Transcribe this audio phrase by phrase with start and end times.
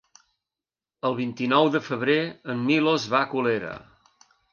[1.09, 2.15] El vint-i-nou de febrer
[2.55, 3.75] en Milos va a Colera.